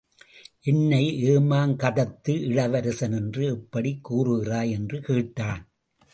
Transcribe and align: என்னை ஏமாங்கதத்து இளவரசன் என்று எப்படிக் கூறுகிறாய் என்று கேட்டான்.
என்னை 0.61 1.29
ஏமாங்கதத்து 1.29 2.29
இளவரசன் 2.29 3.11
என்று 3.11 3.45
எப்படிக் 3.45 4.03
கூறுகிறாய் 4.03 4.71
என்று 4.71 5.01
கேட்டான். 5.01 5.63